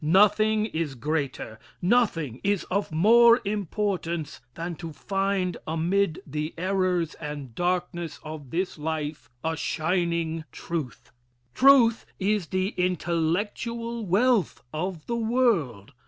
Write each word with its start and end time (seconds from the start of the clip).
Nothing 0.03 0.65
is 0.65 0.95
greater, 0.95 1.59
nothing 1.79 2.41
is 2.43 2.63
of 2.71 2.91
more 2.91 3.39
importance, 3.45 4.41
than 4.55 4.73
to 4.77 4.91
find 4.91 5.57
amid 5.67 6.23
the 6.25 6.55
errors 6.57 7.13
and 7.19 7.53
darkness 7.53 8.19
of 8.23 8.49
this 8.49 8.79
life, 8.79 9.29
a 9.43 9.55
shining 9.55 10.43
truth. 10.51 11.11
Truth 11.53 12.07
is 12.19 12.47
the 12.47 12.69
intellectual 12.77 14.03
wealth 14.03 14.63
of 14.73 15.05
the 15.05 15.15
world. 15.17 15.93